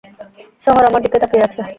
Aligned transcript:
শহর 0.65 0.83
আমার 0.85 1.01
দিকে 1.01 1.17
তাকিয়ে 1.21 1.45
আছে। 1.47 1.61